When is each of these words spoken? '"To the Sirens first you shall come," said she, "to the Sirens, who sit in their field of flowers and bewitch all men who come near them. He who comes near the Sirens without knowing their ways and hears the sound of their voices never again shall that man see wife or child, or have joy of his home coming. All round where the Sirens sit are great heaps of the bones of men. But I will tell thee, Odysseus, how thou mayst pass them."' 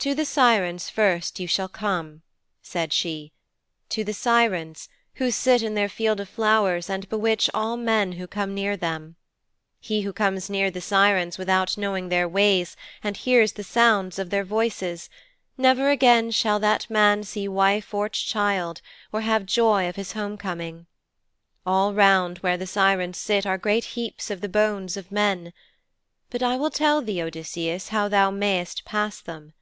'"To 0.00 0.14
the 0.14 0.24
Sirens 0.24 0.88
first 0.88 1.40
you 1.40 1.48
shall 1.48 1.66
come," 1.68 2.22
said 2.62 2.92
she, 2.92 3.32
"to 3.88 4.04
the 4.04 4.14
Sirens, 4.14 4.88
who 5.14 5.32
sit 5.32 5.60
in 5.60 5.74
their 5.74 5.88
field 5.88 6.20
of 6.20 6.28
flowers 6.28 6.88
and 6.88 7.08
bewitch 7.08 7.50
all 7.52 7.76
men 7.76 8.12
who 8.12 8.28
come 8.28 8.54
near 8.54 8.76
them. 8.76 9.16
He 9.80 10.02
who 10.02 10.12
comes 10.12 10.48
near 10.48 10.70
the 10.70 10.80
Sirens 10.80 11.36
without 11.36 11.76
knowing 11.76 12.08
their 12.10 12.28
ways 12.28 12.76
and 13.02 13.16
hears 13.16 13.54
the 13.54 13.64
sound 13.64 14.20
of 14.20 14.30
their 14.30 14.44
voices 14.44 15.10
never 15.58 15.90
again 15.90 16.30
shall 16.30 16.60
that 16.60 16.88
man 16.88 17.24
see 17.24 17.48
wife 17.48 17.92
or 17.92 18.08
child, 18.08 18.80
or 19.12 19.22
have 19.22 19.46
joy 19.46 19.88
of 19.88 19.96
his 19.96 20.12
home 20.12 20.36
coming. 20.38 20.86
All 21.66 21.92
round 21.92 22.38
where 22.38 22.56
the 22.56 22.68
Sirens 22.68 23.18
sit 23.18 23.44
are 23.44 23.58
great 23.58 23.84
heaps 23.98 24.30
of 24.30 24.42
the 24.42 24.48
bones 24.48 24.96
of 24.96 25.10
men. 25.10 25.52
But 26.30 26.42
I 26.44 26.56
will 26.56 26.70
tell 26.70 27.02
thee, 27.02 27.20
Odysseus, 27.20 27.88
how 27.88 28.06
thou 28.06 28.30
mayst 28.30 28.84
pass 28.84 29.20
them."' 29.20 29.54